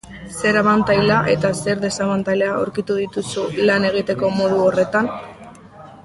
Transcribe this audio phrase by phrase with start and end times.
[0.35, 5.11] Zer abantaila eta zer desabantaila aurkitu dituzu lan egiteko modu horretan?